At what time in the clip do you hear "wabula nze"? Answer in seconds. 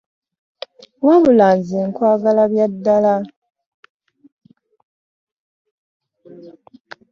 1.05-1.77